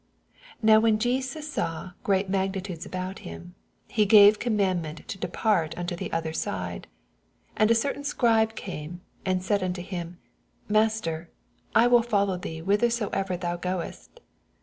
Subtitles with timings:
[0.63, 1.45] 18 Now when Jeaas saw MATTHEW, CHAP.
[1.45, 1.61] VHI.
[1.61, 3.53] 7Y Dii/titndes about him,
[3.87, 6.87] he gave oom inaLdment to depart unto the other lide.
[6.87, 6.87] 19
[7.57, 10.17] And a certain Scribe came, and Baid nnto him,
[10.67, 11.29] Master,
[11.75, 14.21] I will follow thee whithersoever thou goest.